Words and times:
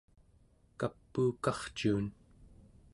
kapuukarcuun 0.79 2.05